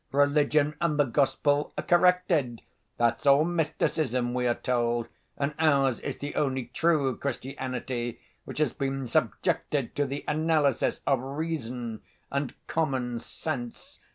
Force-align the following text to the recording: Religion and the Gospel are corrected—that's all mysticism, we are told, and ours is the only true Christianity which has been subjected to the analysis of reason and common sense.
Religion 0.11 0.75
and 0.81 0.97
the 0.99 1.03
Gospel 1.03 1.71
are 1.77 1.83
corrected—that's 1.83 3.27
all 3.27 3.45
mysticism, 3.45 4.33
we 4.33 4.47
are 4.47 4.55
told, 4.55 5.07
and 5.37 5.53
ours 5.59 5.99
is 5.99 6.17
the 6.17 6.33
only 6.33 6.71
true 6.73 7.15
Christianity 7.15 8.19
which 8.43 8.57
has 8.57 8.73
been 8.73 9.05
subjected 9.07 9.95
to 9.95 10.07
the 10.07 10.25
analysis 10.27 11.01
of 11.05 11.19
reason 11.21 12.01
and 12.31 12.55
common 12.65 13.19
sense. 13.19 13.99